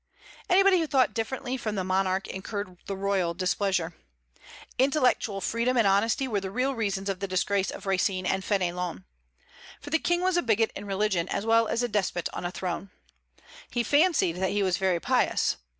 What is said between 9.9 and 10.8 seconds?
the King was a bigot